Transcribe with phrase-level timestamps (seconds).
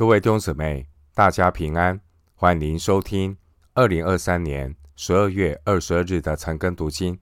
[0.00, 2.00] 各位弟兄姊妹，大家平安，
[2.34, 3.36] 欢迎您收听
[3.74, 7.20] 二零二三年十二月二十二日的晨更读经。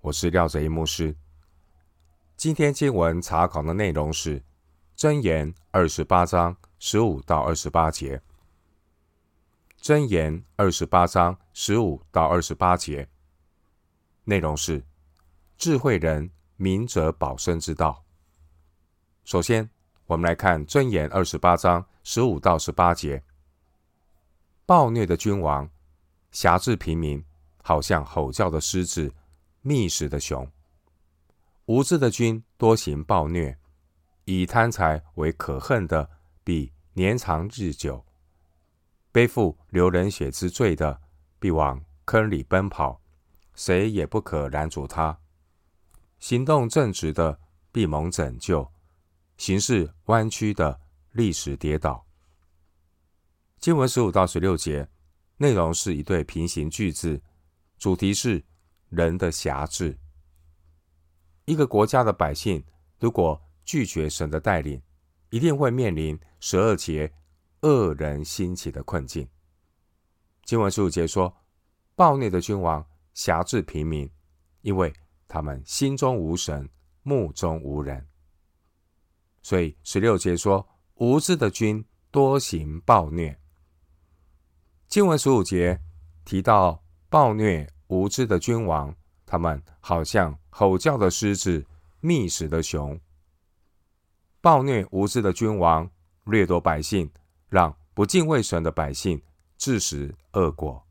[0.00, 1.14] 我是廖泽一牧师。
[2.34, 4.40] 今天经文查考的内容是
[4.96, 8.22] 《箴言》二十八章十五到二十八节，
[9.84, 13.06] 《箴言》二十八章十五到二十八节
[14.24, 14.82] 内容是
[15.58, 18.02] 智慧人明哲保身之道。
[19.26, 19.68] 首先，
[20.06, 23.24] 我们来看《箴言》二十八章十五到十八节：
[24.64, 25.68] 暴虐的君王
[26.30, 27.24] 辖制平民，
[27.64, 29.12] 好像吼叫的狮子，
[29.60, 30.46] 觅食的熊；
[31.64, 33.58] 无知的君多行暴虐，
[34.24, 36.08] 以贪财为可恨的，
[36.44, 38.04] 必年长日久；
[39.10, 41.00] 背负流人血之罪的，
[41.40, 43.00] 必往坑里奔跑，
[43.56, 45.18] 谁也不可拦阻他；
[46.20, 47.40] 行动正直的，
[47.72, 48.70] 必蒙拯救。
[49.36, 50.80] 行事弯曲的，
[51.16, 52.06] 历史跌倒。
[53.58, 54.86] 经文十五到十六节
[55.38, 57.20] 内容是一对平行句子，
[57.78, 58.44] 主题是
[58.90, 59.98] 人的辖制。
[61.46, 62.62] 一个国家的百姓
[62.98, 64.80] 如果拒绝神的带领，
[65.30, 67.12] 一定会面临十二节
[67.62, 69.26] 恶人兴起的困境。
[70.44, 71.34] 经文十五节说，
[71.94, 74.08] 暴虐的君王辖制平民，
[74.60, 74.92] 因为
[75.26, 76.68] 他们心中无神，
[77.02, 78.06] 目中无人。
[79.42, 83.38] 所以十六节说，无知的君多行暴虐。
[84.88, 85.80] 经文十五节
[86.24, 91.66] 提到暴虐无知的君王，他们好像吼叫的狮子，
[92.00, 92.98] 觅食的熊。
[94.40, 95.90] 暴虐无知的君王
[96.24, 97.10] 掠夺百姓，
[97.48, 99.22] 让不敬畏神的百姓
[99.56, 100.86] 自食恶果。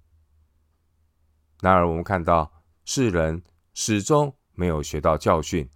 [1.62, 2.52] 然而，我们看到
[2.84, 5.70] 世人始终没有学到教训，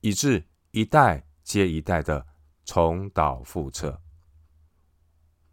[0.00, 1.24] 以致一代。
[1.46, 2.26] 接一代的
[2.66, 4.02] 重蹈覆辙。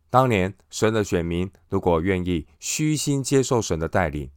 [0.09, 4.29] 当年神的选民如果愿意虚心接受神的带领，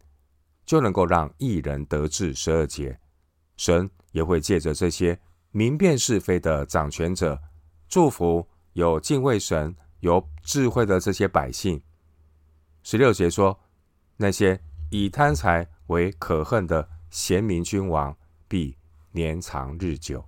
[0.65, 3.01] 就能够让一人得志十二节。
[3.57, 5.19] 神也会借着这些
[5.51, 7.43] 明辨是非的掌权者，
[7.89, 11.83] 祝福有敬畏神、有智慧的这些百姓。
[12.83, 13.59] 十六节说，
[14.17, 14.61] 那些
[14.91, 18.17] 以贪财为可恨的贤明君王，
[18.47, 18.77] 必
[19.13, 20.25] 年长日久。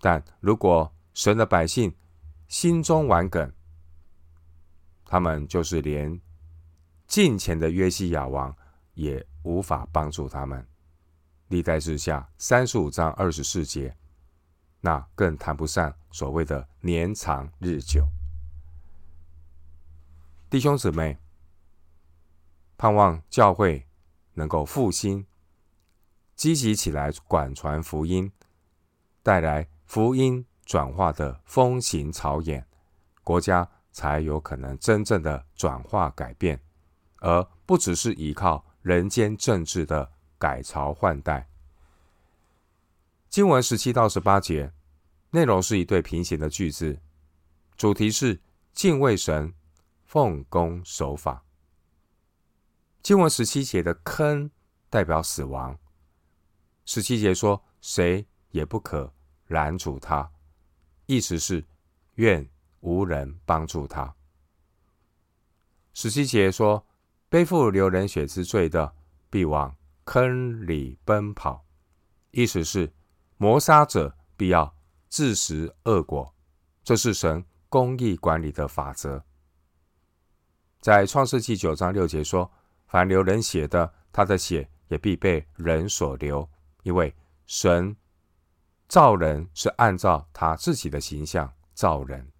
[0.00, 1.94] 但如果神的百姓
[2.48, 3.50] 心中顽梗，
[5.06, 6.20] 他们就是连
[7.06, 8.54] 近前的约西亚王
[8.94, 10.66] 也无法帮助他们。
[11.48, 13.96] 历代志下三十五章二十四节，
[14.80, 18.06] 那更谈不上所谓的年长日久。
[20.50, 21.16] 弟兄姊妹，
[22.76, 23.86] 盼望教会
[24.34, 25.26] 能够复兴，
[26.34, 28.30] 积极起来广传福音，
[29.22, 29.68] 带来。
[29.86, 32.64] 福音转化的风行草偃，
[33.22, 36.60] 国家才有可能真正的转化改变，
[37.18, 41.48] 而不只是依靠人间政治的改朝换代。
[43.28, 44.72] 经文十七到十八节
[45.30, 47.00] 内容是一对平行的句子，
[47.76, 48.40] 主题是
[48.72, 49.52] 敬畏神、
[50.04, 51.44] 奉公守法。
[53.02, 54.50] 经文十七节的坑
[54.88, 55.78] 代表死亡，
[56.84, 59.12] 十七节说谁也不可。
[59.48, 60.32] 拦阻他，
[61.06, 61.64] 意思是
[62.14, 62.48] 愿
[62.80, 64.14] 无人帮助他。
[65.92, 66.86] 十七节说，
[67.28, 68.94] 背负流人血之罪的，
[69.30, 71.64] 必往坑里奔跑，
[72.30, 72.92] 意思是
[73.36, 74.76] 谋杀者必要
[75.08, 76.34] 自食恶果。
[76.82, 79.24] 这是神公义管理的法则。
[80.80, 82.50] 在创世纪九章六节说，
[82.86, 86.48] 凡流人血的，他的血也必被人所流，
[86.82, 87.14] 因为
[87.46, 87.96] 神。
[88.88, 92.30] 造人是按照他自己的形象造人。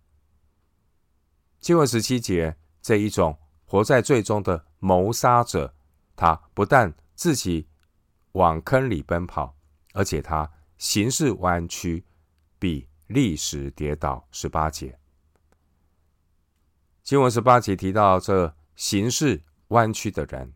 [1.61, 5.75] 经文十七节，这一种活在罪中的谋杀者，
[6.15, 7.67] 他不但自己
[8.33, 9.57] 往坑里奔跑，
[9.95, 12.05] 而且他行事弯曲，
[12.59, 14.29] 必立时跌倒。
[14.31, 14.99] 十八节，
[17.03, 20.53] 经文十八节提到这行事弯曲的人，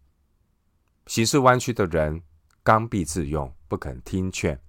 [1.07, 2.23] 行事弯曲的人
[2.63, 4.61] 刚愎自用，不肯听劝。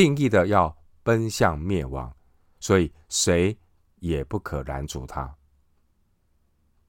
[0.00, 2.16] 定义的要奔向灭亡，
[2.58, 3.58] 所以谁
[3.96, 5.36] 也不可拦阻他。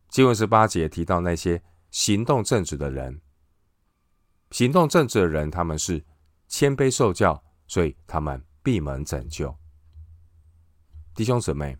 [0.08, 3.20] 经文十八节提到那些行动正直的人，
[4.52, 6.02] 行动正直的人，他们是
[6.48, 9.54] 谦卑受教，所以他们闭门拯救。
[11.14, 11.78] 弟兄姊妹，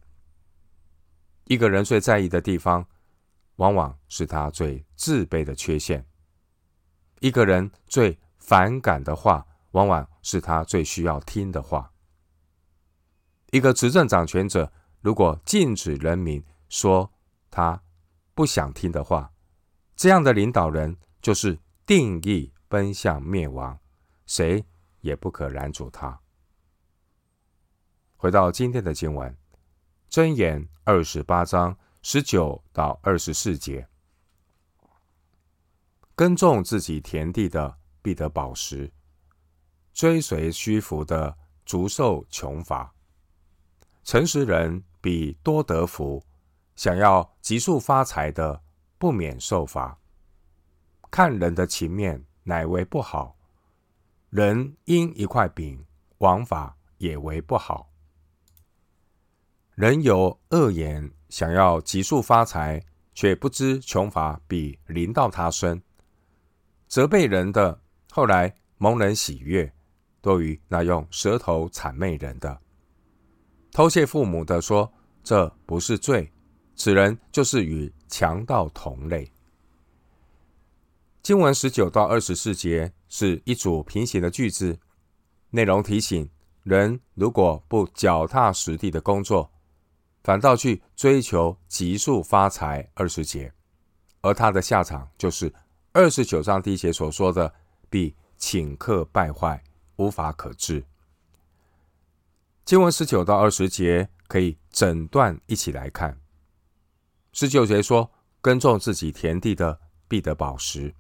[1.46, 2.86] 一个人最在意的地方，
[3.56, 6.04] 往往是他最自卑的缺陷；
[7.22, 11.92] 一个人最反感的话，往往是他最需要听的话。
[13.52, 14.72] 一个执政掌权者
[15.02, 17.12] 如果禁止人民说
[17.50, 17.82] 他
[18.34, 19.34] 不想听的话，
[19.96, 23.78] 这样的领导人就是定义奔向灭亡，
[24.26, 24.66] 谁
[25.02, 26.22] 也不可拦阻他。
[28.16, 29.36] 回到今天的经文，
[30.10, 33.88] 箴言二十八章十九到二十四节：
[36.16, 38.94] 耕种自己田地的必得宝石，
[39.94, 42.94] 追随虚浮的逐受穷乏。
[44.04, 46.24] 诚实人比多得福，
[46.76, 48.62] 想要急速发财的
[48.98, 49.98] 不免受罚。
[51.10, 53.38] 看人的情面乃为不好，
[54.30, 55.86] 人因一块饼
[56.20, 57.92] 枉法也为不好。
[59.76, 62.82] 人有恶言，想要急速发财，
[63.14, 65.82] 却不知穷乏比临到他身。
[66.88, 69.74] 责备人的，后来蒙人喜悦，
[70.22, 72.60] 多于那用舌头谄媚人的。
[73.72, 74.92] 偷窃父母的说
[75.24, 76.32] ：“这不是罪，
[76.76, 79.32] 此人就是与强盗同类。”
[81.24, 84.80] 经文十九到二十四节是一组平行的句子，
[85.52, 86.30] 内容提醒
[86.64, 89.52] 人如果不脚踏实地的工作。
[90.24, 93.52] 反倒去追求急速发财，二十节，
[94.22, 95.52] 而他的下场就是
[95.94, 97.52] 二十九章第一节所说的，
[97.90, 99.64] 必顷刻败坏，
[99.98, 100.86] 无法可治。
[102.66, 106.20] 经文十九到二十节可以整段一起来看。
[107.34, 108.12] 十九节说，
[108.42, 110.94] 耕种自己田地的必得饱食。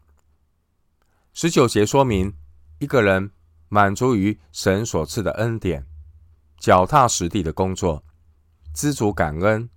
[1.33, 2.35] 十九节说明
[2.79, 3.31] 一个人
[3.69, 5.85] 满足于神所赐的恩典，
[6.59, 8.03] 脚踏实地的工作。
[8.73, 9.69] 知足感恩，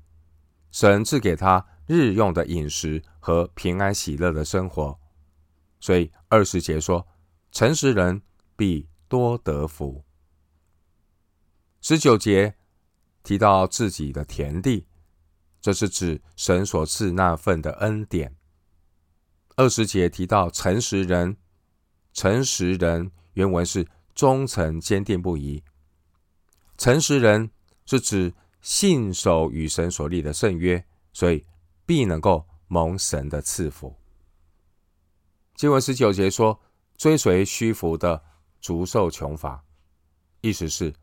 [0.70, 4.99] 神赐给他日用的饮食和平安喜乐的生活，
[5.81, 7.06] 所以二十节说
[7.50, 8.22] ：“诚实人
[8.56, 10.05] 必多得福。”
[11.81, 12.56] 十九节
[13.22, 14.87] 提到自己的田地，
[15.61, 18.37] 这是指神所赐那份的恩典。
[19.56, 21.37] 二十节提到诚实人，
[22.12, 25.62] 诚实人原文是忠诚坚定不移。
[26.76, 27.50] 诚实人
[27.84, 28.34] 是指。
[28.64, 31.44] 信守与神所立的圣约，所以
[31.84, 33.94] 必能够蒙神的赐福。
[35.55, 36.58] 经文十九节说
[36.96, 38.25] ：“追随虚浮的，
[38.64, 39.62] 逐受穷乏。”
[40.40, 40.94] 意思是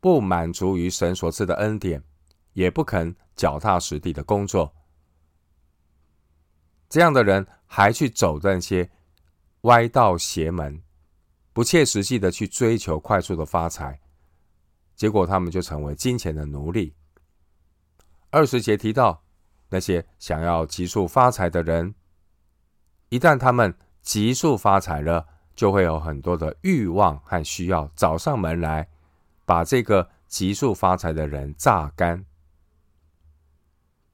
[0.00, 2.02] 不满足于神所赐的恩典，
[2.54, 4.74] 也不肯脚踏实地的工作。
[6.88, 8.90] 这样的人还去走那些
[9.62, 10.82] 歪道邪门，
[11.52, 14.00] 不切实际的去追求快速的发财，
[14.94, 16.94] 结果他们就成为金钱的奴隶。
[18.30, 19.24] 二十节提到
[19.68, 21.94] 那些想要急速发财的人，
[23.10, 28.88] 一旦他们急速发财了，就会有很多的欲望和需要找上门来，
[29.44, 32.24] 把这个急速发财的人榨干。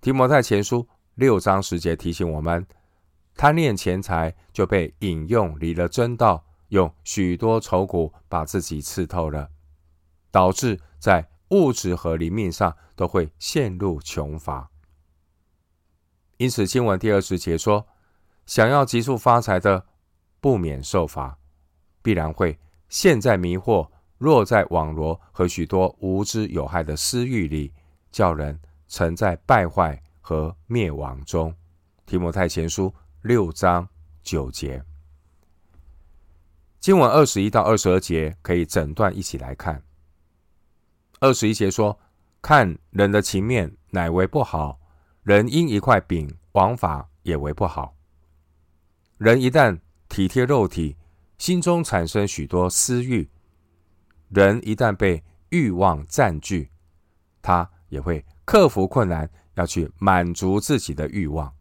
[0.00, 2.66] 提摩太前书六章十节提醒我们：
[3.34, 9.48] 贪恋钱财，就被引用离了真道，用许多愁苦把自己刺透了，
[10.30, 14.70] 导致在物质和灵命上都会陷入穷乏，
[16.36, 17.86] 因此经文第二十节说：
[18.44, 19.86] 想要急速发财的，
[20.40, 21.38] 不免受罚，
[22.02, 22.58] 必然会
[22.88, 23.88] 陷在迷惑、
[24.18, 27.72] 落在网罗和许多无知有害的私欲里，
[28.10, 28.58] 叫人
[28.88, 31.54] 沉在败坏和灭亡中。
[32.06, 33.86] 提摩太前书六章
[34.22, 34.82] 九节，
[36.80, 39.82] 经文二十一到二十二节可以整段一起来看。
[41.20, 41.98] 二十一节说
[42.40, 44.80] ：“看人的情面乃为不好，
[45.22, 47.94] 人因一块饼枉法也为不好。
[49.18, 49.78] 人一旦
[50.08, 50.96] 体贴肉体，
[51.36, 53.28] 心中产生许多私欲；
[54.28, 56.70] 人一旦被欲望占据，
[57.42, 61.54] 他也会克服困难，要去满足自己的欲望。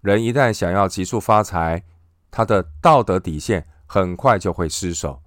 [0.00, 1.84] 人一旦想要急速发财，
[2.30, 5.22] 他的道德底线很快就会失守，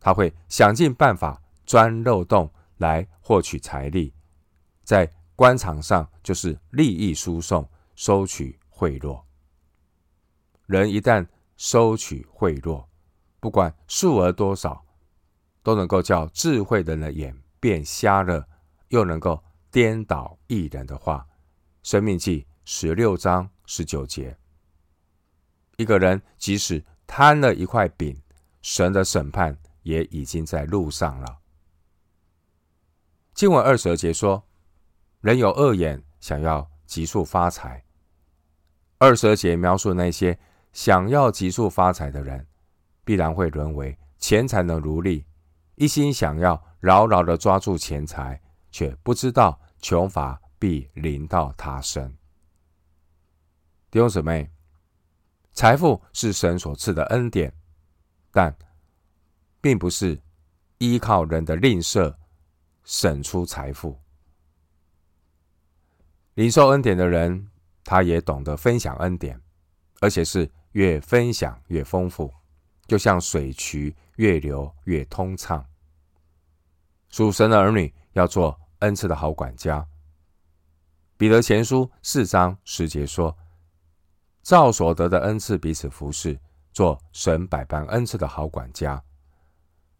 [0.00, 4.14] 他会想尽办法。”钻漏洞来获取财力，
[4.84, 9.20] 在官场上就是利益输送、收取贿赂。
[10.66, 11.26] 人一旦
[11.56, 12.84] 收取贿赂，
[13.40, 14.84] 不管数额多少，
[15.62, 18.46] 都能够叫智慧人的眼变瞎了，
[18.88, 21.26] 又能够颠倒一人的话。
[21.82, 24.36] 生命记十六章十九节。
[25.76, 28.20] 一个人即使贪了一块饼，
[28.62, 31.38] 神的审判也已经在路上了。
[33.34, 34.42] 经文二十二节说
[35.20, 37.84] ：“人有恶眼，想要急速发财。”
[38.98, 40.38] 二十二节描述那些
[40.76, 42.46] 想要急速发财的人，
[43.02, 45.24] 必然会沦为钱财的奴隶，
[45.76, 48.38] 一心想要牢牢的抓住钱财，
[48.70, 52.14] 却不知道穷乏必临到他身。
[53.90, 54.50] 弟兄姊妹，
[55.54, 57.50] 财富是神所赐的恩典，
[58.30, 58.54] 但
[59.62, 60.20] 并不是
[60.76, 62.14] 依靠人的吝啬
[62.84, 63.98] 省出财富。
[66.34, 67.48] 领受恩典的人，
[67.82, 69.40] 他也懂得分享恩典，
[70.02, 72.30] 而且是越分享越丰富，
[72.86, 75.64] 就像水渠越流越通畅。
[77.08, 79.86] 属神的儿女要做恩赐的好管家。
[81.16, 83.34] 彼得前书四章十节说
[84.44, 86.38] ：“照所得的恩赐彼此服侍，
[86.74, 89.02] 做神百般恩赐的好管家。”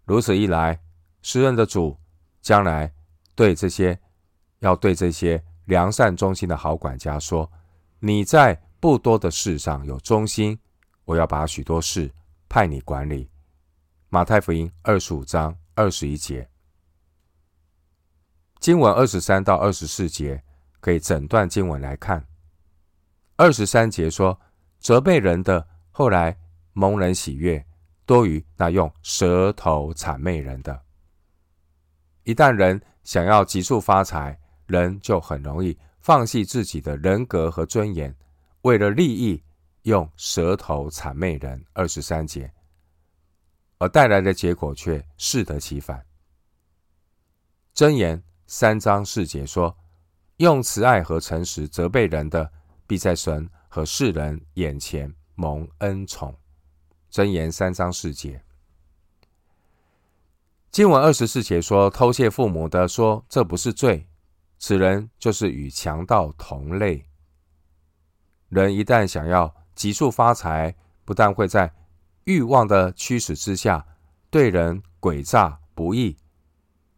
[0.04, 0.78] 如此一来，
[1.22, 1.98] 施恩的主
[2.42, 2.92] 将来
[3.34, 3.98] 对这些
[4.58, 7.50] 要对这些良善忠心的好管家说
[7.98, 10.58] ：“你在不多的事上有忠心，
[11.06, 12.12] 我要把许多事
[12.50, 13.30] 派你管理。”
[14.10, 16.48] 马太福音二十五章二十一节。
[18.60, 20.42] 经文二十三到二十四节，
[20.80, 22.26] 可以整段经文来看。
[23.36, 24.40] 二十三节说，
[24.78, 26.38] 责备人的后来
[26.72, 27.64] 蒙人喜悦，
[28.06, 30.82] 多于那用舌头谄媚人的。
[32.22, 38.16] 一旦人想要急速发财，人就很容易放弃自己的人格和尊严，
[38.62, 39.42] 为了利益
[39.86, 41.64] 用舌头谄媚人。
[41.72, 42.52] 二十三节，
[43.78, 46.04] 而带来的结果却适得其反。
[47.74, 48.22] 箴言。
[48.48, 49.76] 三章四节说
[50.38, 52.52] ：“用慈爱和诚实责备人的，
[52.86, 56.32] 必在神和世人眼前蒙恩宠。”
[57.10, 58.44] 箴言三章四节。
[60.70, 64.06] 经文二十四节说：“偷窃父母的说，这不是罪，
[64.60, 67.04] 此人就是与强盗同类。”
[68.48, 71.72] 人一旦想要急速发财，不但会在
[72.24, 73.86] 欲望的驱使之下
[74.30, 76.16] 对人诡诈不义，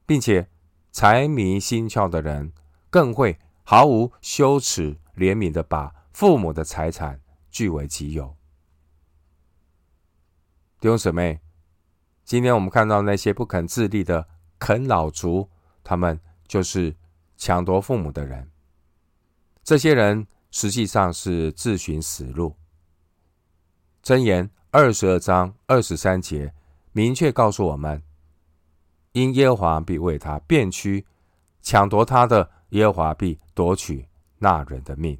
[0.06, 0.48] 并且。
[0.90, 2.52] 财迷心窍的人，
[2.90, 7.20] 更会毫无羞耻怜悯的把父母的财产
[7.50, 8.34] 据为己有。
[10.80, 11.40] 弟兄姊妹，
[12.24, 14.26] 今天我们看到那些不肯自立的
[14.58, 15.48] 啃老族，
[15.84, 16.18] 他们
[16.48, 16.96] 就是
[17.36, 18.50] 抢夺父母的人。
[19.62, 22.56] 这些人实际上是自寻死路。
[24.08, 26.54] 箴言二十二章二十三节
[26.92, 28.02] 明确告诉我们。
[29.12, 31.04] 因耶和华必为他变屈，
[31.60, 35.18] 抢夺他的耶和华必夺取那人的命。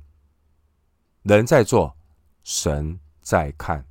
[1.23, 1.95] 人在做，
[2.42, 3.85] 神在看。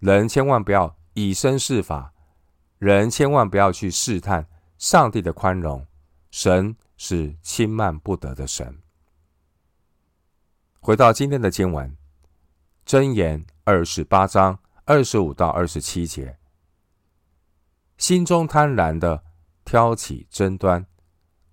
[0.00, 2.12] 人千万不要以身试法，
[2.78, 5.86] 人千万不要去试探上帝的宽容。
[6.32, 8.80] 神是轻慢不得的神。
[10.80, 11.96] 回到今天的经文，
[12.84, 16.38] 箴言二十八章二十五到二十七节。
[17.98, 19.24] 心中贪婪的
[19.64, 20.86] 挑起争端，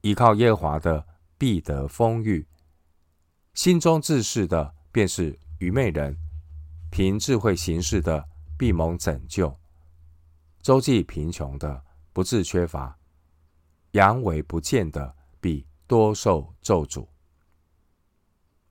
[0.01, 1.07] 依靠耶华的
[1.39, 2.45] 必得丰裕；
[3.55, 6.15] 心中自恃的便是愚昧人，
[6.91, 8.23] 凭智慧行事的
[8.59, 9.57] 必蒙拯救。
[10.61, 12.95] 周济贫穷的不致缺乏，
[13.93, 17.07] 阳痿不见的必多受咒诅。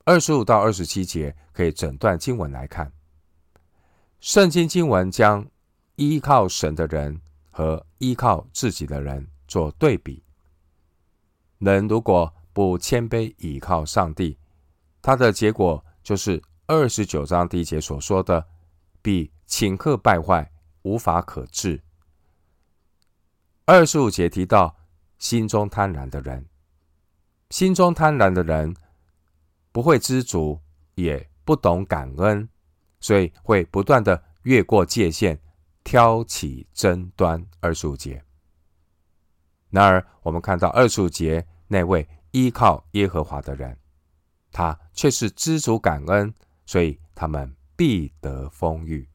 [0.05, 2.89] 二十五到二十七节可以整段经文来看，
[4.23, 5.45] 圣经经文将
[5.97, 7.19] 依靠神的人。
[7.55, 10.23] 和依靠自己的人做对比，
[11.59, 14.35] 人如果不谦卑倚靠上帝，
[15.03, 18.43] 他的结果就是二十九章第一节所说的，
[19.03, 20.51] 必顷刻败坏，
[20.81, 21.79] 无法可治。
[23.65, 24.75] 二十五节提到
[25.19, 26.43] 心中贪婪的人，
[27.51, 28.75] 心中贪婪的人
[29.71, 30.59] 不会知足，
[30.95, 32.49] 也不懂感恩，
[33.03, 35.37] 所以会不断的越过界限。
[35.85, 38.23] 挑起争端，二十五节。
[39.69, 43.77] 然而，我们看到二十五节那位依靠耶和华的人，
[44.49, 46.33] 他却是知足感恩，
[46.65, 49.09] 所以他们必得丰裕。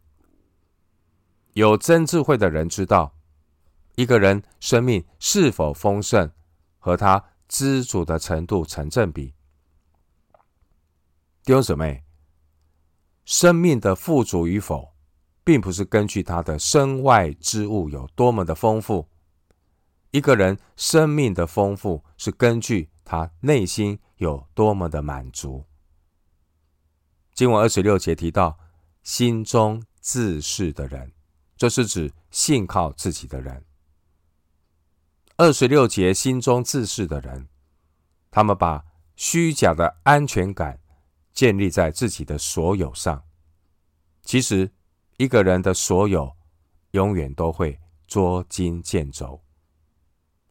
[1.54, 3.14] 有真智慧的人知道，
[3.96, 6.30] 一个人生命是否丰盛，
[6.78, 9.32] 和他知足的程度成正比。
[11.44, 12.04] 弟兄姊妹，
[13.28, 14.94] 生命的富足与否，
[15.44, 19.06] 并不是根据他的身外之物有多么的丰富，
[20.12, 25.66] 一个人生命的丰富是根据他内心有多么的满足。
[27.34, 28.58] 经文二十六节提到
[29.02, 31.12] 心中自恃的人，
[31.54, 33.62] 这是指信靠自己的人。
[35.36, 37.46] 二十六节心中自恃的人，
[38.30, 40.80] 他们把虚假的安全感
[41.38, 43.22] 建立在自己的所有上，
[44.24, 44.68] 其实。
[45.20, 46.32] 一个人的所有
[46.92, 47.76] 永远都会
[48.06, 49.42] 捉襟见肘，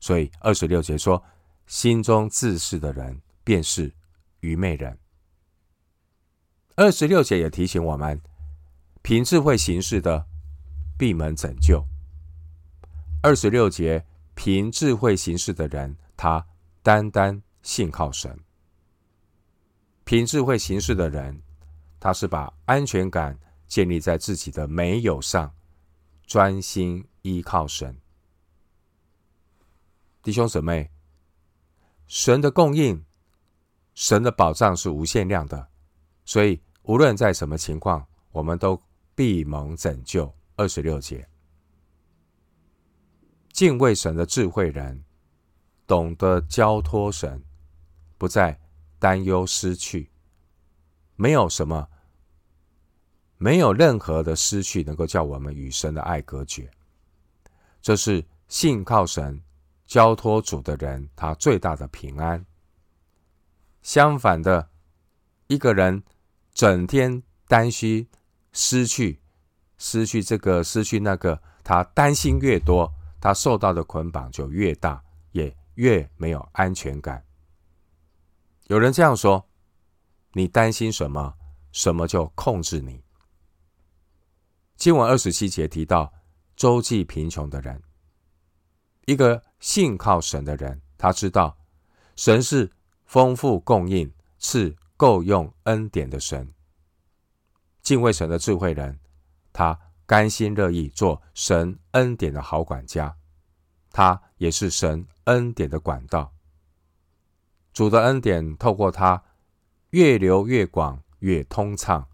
[0.01, 1.24] 所以二十六节说
[1.67, 3.94] ：“心中自恃的人便是
[4.41, 5.00] 愚昧人。
[6.75, 8.22] 二十六节也提醒我们，
[9.01, 10.25] 凭智慧行事的
[10.98, 11.82] 闭门拯救。
[13.24, 16.46] 二十六节，凭智慧行事的人，他
[16.84, 18.38] 单单信靠神。
[20.07, 21.37] 凭智慧行事的人，
[21.99, 23.37] 他是把安全感
[23.67, 25.53] 建立在自己的没有上，
[26.25, 27.93] 专心依靠神。
[30.23, 30.89] 弟兄姊妹，
[32.07, 33.03] 神的供应，
[33.95, 35.67] 神的保障是无限量的，
[36.23, 38.81] 所以无论在什么情况，我们都
[39.13, 40.33] 必蒙拯救。
[40.55, 41.27] 二十六节，
[43.51, 45.03] 敬畏神的智慧人，
[45.85, 47.43] 懂得交托神，
[48.17, 48.57] 不再
[49.00, 50.10] 担忧失去。
[51.16, 51.88] 没有什么，
[53.38, 56.70] 没有任何的失去能够叫我们与神的爱隔绝。
[57.82, 59.42] 这是信靠神、
[59.86, 62.46] 交托主的人他最大的平安。
[63.82, 64.70] 相反的，
[65.48, 66.04] 一个人
[66.54, 68.08] 整天担心
[68.51, 69.22] 失去、
[69.77, 75.01] 失去这个、失去那个，他担心越多，他受到的捆绑就越大，
[75.32, 77.24] 也越没有安全感。
[78.67, 79.50] 有人这样说。
[80.33, 81.36] 你担心什么，
[81.71, 83.03] 什么就控制你。
[84.75, 86.13] 经文二十七节提到
[86.55, 87.81] 周济贫穷的人，
[89.05, 91.57] 一个信靠神的人，他知道
[92.15, 92.71] 神是
[93.05, 96.53] 丰富供应、赐够用恩典的神。
[97.81, 99.00] 敬畏神的智慧人，
[99.51, 103.17] 他甘心乐意做神恩典的好管家，
[103.91, 106.31] 他也是神恩典的管道。
[107.77, 109.24] 主的恩典透过他。
[109.91, 112.07] 越流越广，越通畅，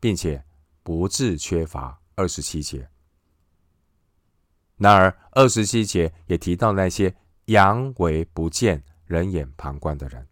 [0.00, 0.44] 并且
[0.82, 2.00] 不致缺乏。
[2.16, 2.90] 二十七节。
[4.78, 10.26] 然而，二十七节也提到那些阳为不见、人眼旁观的人。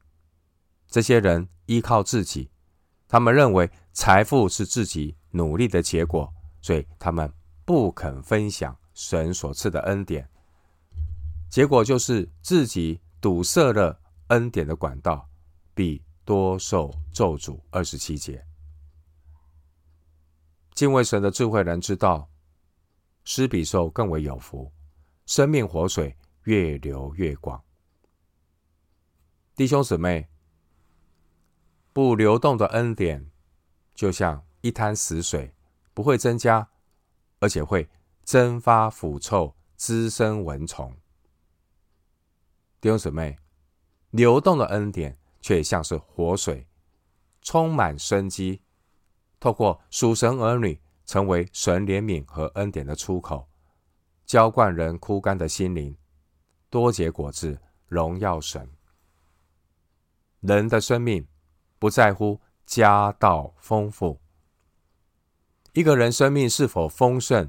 [0.88, 2.50] 这些人依靠自己，
[3.07, 7.33] 他们认为财富是自己努力的结果，所以他们
[7.64, 10.29] 不肯分享神所赐的恩典。
[11.49, 15.29] 结果就是自己堵塞了恩典的管道，
[15.75, 17.61] 必多受咒诅。
[17.71, 18.47] 二十七节，
[20.75, 22.31] 敬畏神的智慧人知道，
[23.25, 24.73] 施比受更为有福，
[25.27, 27.62] 生命活水越流越广。
[29.55, 30.29] 弟兄姊妹，
[31.93, 33.31] 不流动的恩典，
[33.95, 35.55] 就像一滩死水，
[35.95, 36.69] 不会增加，
[37.41, 37.88] 而且会
[38.25, 40.97] 蒸发腐臭，滋生蚊虫。
[42.81, 43.37] 弟兄姊妹，
[44.11, 45.16] 流动的恩典。
[45.40, 46.66] 却像是活水，
[47.42, 48.61] 充满生机，
[49.38, 53.49] 透过属神儿女成为神怜悯和恩典的出口，
[54.27, 55.97] 浇灌人枯干的心灵，
[56.68, 58.68] 多结果子，荣耀神。
[60.40, 61.27] 人的生命
[61.79, 64.21] 不在乎家道丰富，
[65.73, 67.49] 一个人生命是否丰盛，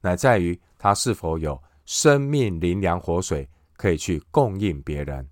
[0.00, 5.30] 乃在于他是否有生命灵粮活水可以去供应别人。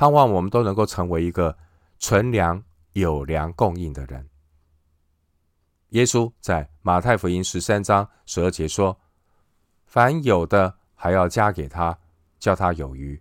[0.00, 1.54] 盼望我们都能够成为一个
[1.98, 4.26] 存粮有粮供应的人。
[5.90, 8.98] 耶稣在马太福音十三章十二节说
[9.84, 11.98] ：“凡有的还要加给他，
[12.38, 13.20] 叫他有余；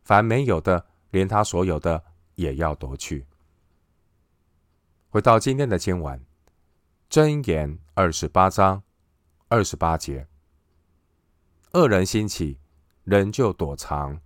[0.00, 2.02] 凡没有的，连他所有的
[2.36, 3.26] 也要夺去。”
[5.12, 6.24] 回到今天的经文，
[7.10, 8.82] 箴言二十八章
[9.48, 10.26] 二十八节
[11.74, 12.58] ：“恶人兴起，
[13.04, 14.18] 人就躲藏；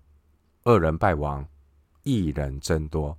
[0.63, 1.45] 恶人败亡。”
[2.03, 3.19] 义人增多。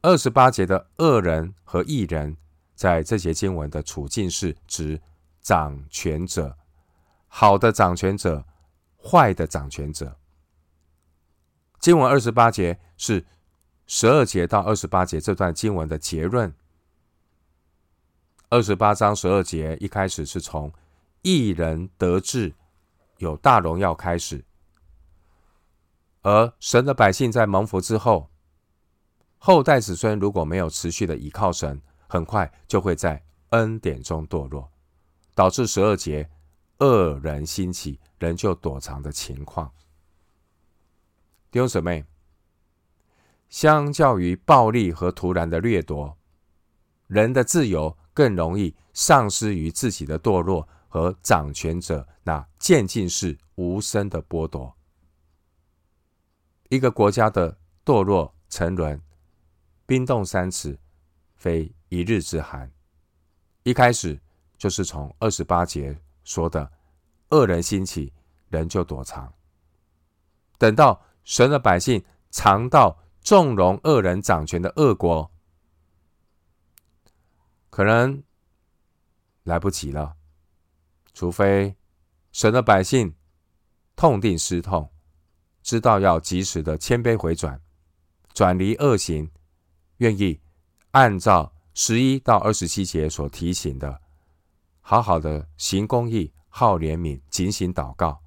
[0.00, 2.36] 二十八节的恶人和义人，
[2.74, 5.00] 在这节经文的处境是指
[5.40, 6.56] 掌权者，
[7.26, 8.44] 好的掌权者，
[8.96, 10.16] 坏的掌权者。
[11.80, 13.26] 经文二十八节是
[13.86, 16.54] 十二节到二十八节这段经文的结论。
[18.48, 20.72] 二十八章十二节一开始是从
[21.22, 22.54] 义人得志，
[23.18, 24.44] 有大荣耀开始。
[26.28, 28.28] 而神的百姓在蒙福之后，
[29.38, 34.70] 后代子孙如果没有持续的依靠神，很快就会在恩典中堕落，
[35.34, 36.28] 导致十二节
[36.80, 39.72] 恶人兴起，人就躲藏的情况。
[41.50, 42.04] 弟兄姊妹，
[43.48, 46.14] 相较于暴力和突然的掠夺，
[47.06, 54.76] 人的自由更容易丧失于自己的堕落和掌权者那渐进式无声的剥夺。
[56.68, 59.00] 一个国家的堕落沉沦，
[59.86, 60.78] 冰冻三尺，
[61.36, 62.70] 非一日之寒。
[63.62, 64.20] 一开始
[64.56, 66.70] 就是从二十八节说的，
[67.30, 68.12] 恶人兴起，
[68.48, 69.32] 人就躲藏。
[70.58, 75.30] 等到神的百姓尝到纵容恶人掌权的恶果，
[77.70, 78.22] 可能
[79.44, 80.16] 来不及了。
[81.14, 81.76] 除非
[82.32, 83.14] 神的百姓
[83.96, 84.92] 痛定思痛，
[85.62, 87.60] 知道要及时的谦卑回转，
[88.32, 89.30] 转离恶行，
[89.98, 90.40] 愿意
[90.92, 94.00] 按照十一到二十七节所提醒的，
[94.80, 98.22] 好好的行公义、好怜悯、警醒祷告。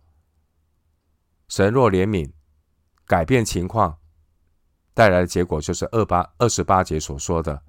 [1.48, 2.32] 神若怜悯，
[3.06, 3.98] 改变情况，
[4.94, 7.64] 带来的结果就是二八二十八节所说的：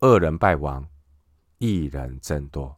[0.00, 0.86] 恶人败亡，
[1.58, 2.76] 义人增多。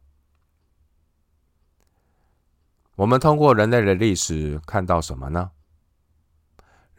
[2.95, 5.51] 我们通过人类的历史看到什么呢？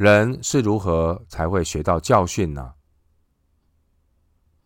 [0.01, 2.73] 人是如何才会学到教训呢？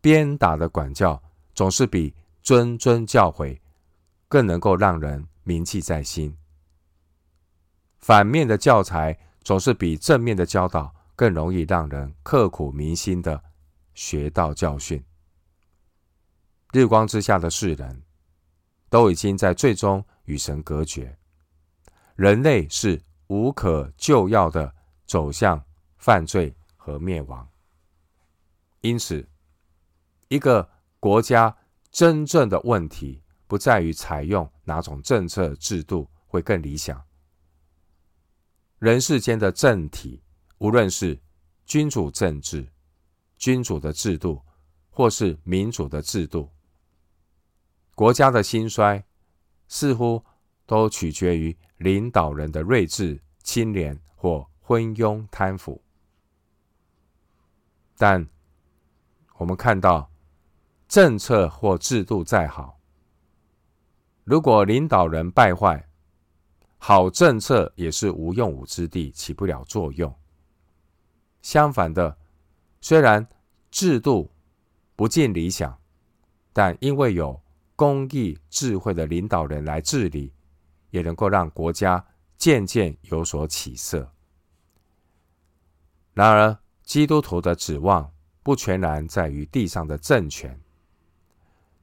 [0.01, 1.20] 鞭打的管教
[1.57, 3.59] 总是比谆谆教诲
[4.29, 6.38] 更能够让人铭记在心。
[7.99, 13.42] 反面的教材总是比正面的教导更容易让人刻苦铭心的
[13.92, 15.05] 学到教训。
[16.73, 18.05] 日光之下的世人
[18.88, 21.18] 都已经在最终与神隔绝。
[22.14, 24.73] 人类是无可救药的
[25.07, 25.64] 走向
[25.97, 27.49] 犯罪和灭亡，
[28.81, 29.29] 因此，
[30.29, 30.69] 一个
[31.01, 31.57] 国家
[31.90, 37.03] 真正的问题不在于采用哪种政策制度会更理想。
[38.79, 40.23] 人世间的政体，
[40.59, 41.21] 无论是
[41.64, 42.71] 君主政治、
[43.37, 44.43] 君主的制度，
[44.90, 46.51] 或是民主的制度，
[47.95, 49.05] 国家的兴衰
[49.69, 50.25] 似乎
[50.67, 51.57] 都取决于。
[51.79, 55.83] 领导人的睿智、清廉或昏庸贪腐，
[57.98, 58.27] 但
[59.37, 60.11] 我们看到
[60.88, 62.81] 政策或制度再好，
[64.24, 65.87] 如果领导人败坏，
[66.79, 70.11] 好政策也是无用武之地，起不了作用。
[71.42, 72.16] 相反的，
[72.81, 73.29] 虽然
[73.70, 74.33] 制度
[74.96, 75.79] 不尽理想，
[76.55, 77.38] 但因为有
[77.77, 80.33] 公益、智慧的领导人来治理。
[80.94, 84.13] 也能够让国家渐渐有所起色。
[86.14, 88.11] 然而，基督徒的指望
[88.42, 90.59] 不全然在于地上的政权，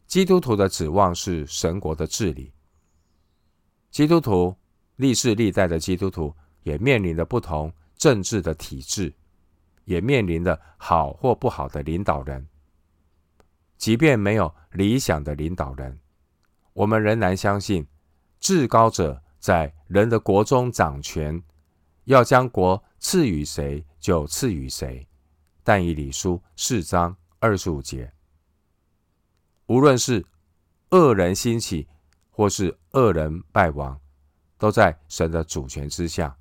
[0.08, 2.52] 基督徒的指望是神国的治理。
[3.90, 4.56] 基督徒
[4.96, 9.14] 历世历代的基督徒也面临着不同政治的体制，
[9.84, 12.48] 也面临着好或不好的领导人。
[13.78, 16.00] 即便没有理想的领导人，
[16.72, 17.86] 我们仍然相信。
[18.40, 21.44] 至高者在人的国中掌权，
[22.06, 25.08] 要将国赐予谁就赐予谁。
[25.64, 28.12] 但以理书四章二十五节，
[29.68, 30.26] 无论是
[30.90, 31.88] 恶人兴起，
[32.32, 33.98] 或是恶人败亡，
[34.58, 36.36] 都在神的主权之下。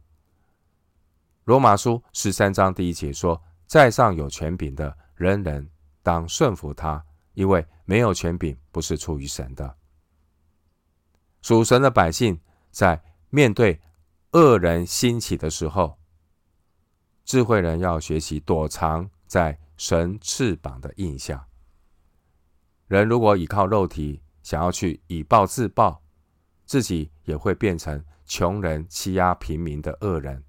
[1.45, 5.71] 罗马书十三章第一节说：“在上有权柄的，人人
[6.03, 9.77] 当顺服他，因为没有权柄不是出于神的。”
[11.43, 13.81] 属神的百姓在面对
[14.33, 15.99] 恶人兴起的时候，
[17.31, 21.47] 智慧人要学习躲藏在神翅膀的荫下。
[22.89, 26.03] 人如果依靠肉体，想要去以暴制暴，
[26.67, 30.43] 自己也会变成穷人欺压平民的恶人。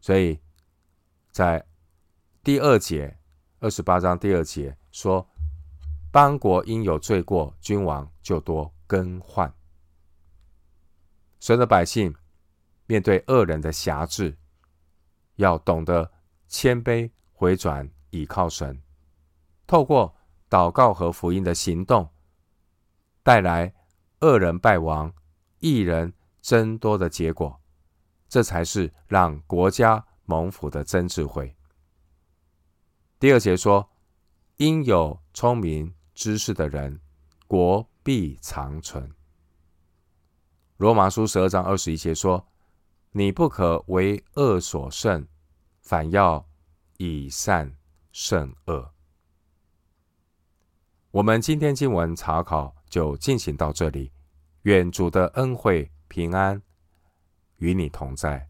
[0.00, 0.38] 所以
[1.32, 1.66] 在
[2.44, 3.18] 第二节
[3.58, 5.28] 二十八章第二节说
[6.12, 9.52] ：“邦国因有罪过，君王就多更换。”
[11.40, 12.14] 神的百姓
[12.86, 14.38] 面对恶人的辖制，
[15.38, 16.12] 要懂得
[16.46, 18.82] 谦卑回转，倚靠神，
[19.66, 20.14] 透过
[20.50, 22.08] 祷告和福音的行动，
[23.22, 23.72] 带来
[24.20, 25.12] 恶人败亡、
[25.60, 27.60] 义人增多的结果。
[28.28, 31.54] 这才是让国家蒙福的真智慧。
[33.20, 33.90] 第二节说
[34.58, 37.00] ：“因有聪明知识的人，
[37.46, 39.14] 国必长存。”
[40.78, 42.46] 罗马书十二章二十一节说
[43.18, 45.26] ：“你不可为恶所胜，
[45.80, 46.48] 反要
[46.98, 47.76] 以善
[48.12, 48.94] 胜恶。”
[51.10, 54.12] 我们今天经文查考就进行到这里。
[54.62, 56.62] 愿主的恩惠平安
[57.56, 58.47] 与你同在。